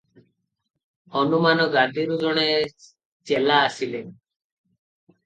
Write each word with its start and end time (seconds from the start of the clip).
ହନୁମାନ 1.17 1.67
ଗାଦିରୁ 1.75 2.17
ଜଣେ 2.23 2.45
ଚେଲା 3.33 3.59
ଆସିଲେ। 3.67 4.03